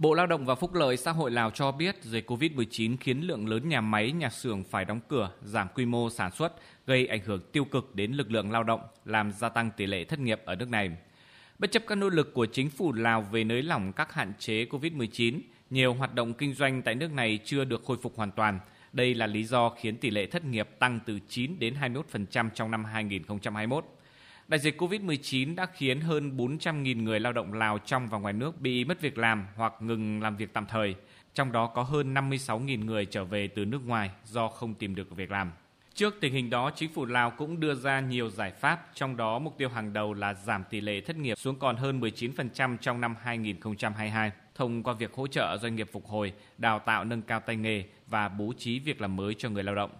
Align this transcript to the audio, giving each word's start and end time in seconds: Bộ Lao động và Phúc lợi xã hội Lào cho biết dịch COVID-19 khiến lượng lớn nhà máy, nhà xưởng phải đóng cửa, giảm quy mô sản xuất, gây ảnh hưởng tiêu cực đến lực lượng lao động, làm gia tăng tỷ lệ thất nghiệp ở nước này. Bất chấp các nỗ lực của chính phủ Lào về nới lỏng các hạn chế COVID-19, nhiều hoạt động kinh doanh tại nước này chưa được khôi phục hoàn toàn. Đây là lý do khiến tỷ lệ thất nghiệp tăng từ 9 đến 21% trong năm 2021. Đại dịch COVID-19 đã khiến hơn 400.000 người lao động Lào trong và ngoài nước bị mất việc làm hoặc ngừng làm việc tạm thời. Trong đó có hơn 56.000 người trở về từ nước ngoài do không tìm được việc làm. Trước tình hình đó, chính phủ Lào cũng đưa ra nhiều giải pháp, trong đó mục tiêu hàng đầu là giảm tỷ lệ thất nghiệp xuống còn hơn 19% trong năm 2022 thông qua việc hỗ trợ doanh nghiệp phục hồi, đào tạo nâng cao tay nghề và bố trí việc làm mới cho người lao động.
Bộ 0.00 0.14
Lao 0.14 0.26
động 0.26 0.46
và 0.46 0.54
Phúc 0.54 0.74
lợi 0.74 0.96
xã 0.96 1.12
hội 1.12 1.30
Lào 1.30 1.50
cho 1.50 1.72
biết 1.72 2.02
dịch 2.02 2.30
COVID-19 2.30 2.96
khiến 3.00 3.20
lượng 3.20 3.48
lớn 3.48 3.68
nhà 3.68 3.80
máy, 3.80 4.12
nhà 4.12 4.30
xưởng 4.30 4.64
phải 4.64 4.84
đóng 4.84 5.00
cửa, 5.08 5.30
giảm 5.42 5.68
quy 5.74 5.86
mô 5.86 6.10
sản 6.10 6.30
xuất, 6.30 6.52
gây 6.86 7.06
ảnh 7.06 7.20
hưởng 7.24 7.40
tiêu 7.52 7.64
cực 7.64 7.94
đến 7.94 8.12
lực 8.12 8.30
lượng 8.30 8.52
lao 8.52 8.62
động, 8.62 8.80
làm 9.04 9.32
gia 9.32 9.48
tăng 9.48 9.70
tỷ 9.76 9.86
lệ 9.86 10.04
thất 10.04 10.18
nghiệp 10.18 10.42
ở 10.44 10.54
nước 10.54 10.68
này. 10.68 10.90
Bất 11.58 11.72
chấp 11.72 11.82
các 11.86 11.94
nỗ 11.94 12.08
lực 12.08 12.34
của 12.34 12.46
chính 12.46 12.70
phủ 12.70 12.92
Lào 12.92 13.22
về 13.22 13.44
nới 13.44 13.62
lỏng 13.62 13.92
các 13.92 14.12
hạn 14.12 14.32
chế 14.38 14.64
COVID-19, 14.64 15.40
nhiều 15.70 15.94
hoạt 15.94 16.14
động 16.14 16.34
kinh 16.34 16.54
doanh 16.54 16.82
tại 16.82 16.94
nước 16.94 17.12
này 17.12 17.38
chưa 17.44 17.64
được 17.64 17.84
khôi 17.84 17.96
phục 18.02 18.16
hoàn 18.16 18.30
toàn. 18.30 18.60
Đây 18.92 19.14
là 19.14 19.26
lý 19.26 19.44
do 19.44 19.68
khiến 19.68 19.96
tỷ 19.96 20.10
lệ 20.10 20.26
thất 20.26 20.44
nghiệp 20.44 20.68
tăng 20.78 21.00
từ 21.06 21.18
9 21.28 21.58
đến 21.58 21.74
21% 22.30 22.50
trong 22.54 22.70
năm 22.70 22.84
2021. 22.84 23.84
Đại 24.50 24.60
dịch 24.60 24.82
COVID-19 24.82 25.54
đã 25.54 25.66
khiến 25.66 26.00
hơn 26.00 26.36
400.000 26.36 27.02
người 27.02 27.20
lao 27.20 27.32
động 27.32 27.52
Lào 27.52 27.78
trong 27.78 28.08
và 28.08 28.18
ngoài 28.18 28.34
nước 28.34 28.60
bị 28.60 28.84
mất 28.84 29.00
việc 29.00 29.18
làm 29.18 29.46
hoặc 29.56 29.74
ngừng 29.80 30.22
làm 30.22 30.36
việc 30.36 30.52
tạm 30.52 30.66
thời. 30.66 30.94
Trong 31.34 31.52
đó 31.52 31.66
có 31.66 31.82
hơn 31.82 32.14
56.000 32.14 32.84
người 32.84 33.06
trở 33.06 33.24
về 33.24 33.48
từ 33.48 33.64
nước 33.64 33.86
ngoài 33.86 34.10
do 34.24 34.48
không 34.48 34.74
tìm 34.74 34.94
được 34.94 35.16
việc 35.16 35.30
làm. 35.30 35.52
Trước 35.94 36.14
tình 36.20 36.32
hình 36.32 36.50
đó, 36.50 36.70
chính 36.76 36.92
phủ 36.92 37.06
Lào 37.06 37.30
cũng 37.30 37.60
đưa 37.60 37.74
ra 37.74 38.00
nhiều 38.00 38.30
giải 38.30 38.50
pháp, 38.50 38.90
trong 38.94 39.16
đó 39.16 39.38
mục 39.38 39.54
tiêu 39.58 39.68
hàng 39.68 39.92
đầu 39.92 40.14
là 40.14 40.34
giảm 40.34 40.64
tỷ 40.70 40.80
lệ 40.80 41.00
thất 41.00 41.16
nghiệp 41.16 41.38
xuống 41.38 41.58
còn 41.58 41.76
hơn 41.76 42.00
19% 42.00 42.76
trong 42.76 43.00
năm 43.00 43.16
2022 43.22 44.32
thông 44.54 44.82
qua 44.82 44.94
việc 44.94 45.14
hỗ 45.14 45.26
trợ 45.26 45.58
doanh 45.62 45.76
nghiệp 45.76 45.88
phục 45.92 46.06
hồi, 46.06 46.32
đào 46.58 46.78
tạo 46.78 47.04
nâng 47.04 47.22
cao 47.22 47.40
tay 47.40 47.56
nghề 47.56 47.84
và 48.06 48.28
bố 48.28 48.52
trí 48.58 48.78
việc 48.78 49.00
làm 49.00 49.16
mới 49.16 49.34
cho 49.34 49.48
người 49.48 49.62
lao 49.62 49.74
động. 49.74 49.90